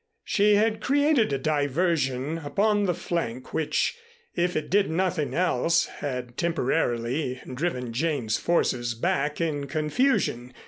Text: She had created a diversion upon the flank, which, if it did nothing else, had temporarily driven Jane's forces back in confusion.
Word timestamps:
She 0.23 0.55
had 0.55 0.81
created 0.81 1.31
a 1.31 1.37
diversion 1.37 2.39
upon 2.39 2.85
the 2.85 2.93
flank, 2.95 3.53
which, 3.53 3.97
if 4.35 4.55
it 4.55 4.71
did 4.71 4.89
nothing 4.89 5.35
else, 5.35 5.85
had 5.85 6.37
temporarily 6.37 7.39
driven 7.53 7.93
Jane's 7.93 8.37
forces 8.37 8.95
back 8.95 9.39
in 9.39 9.67
confusion. 9.67 10.53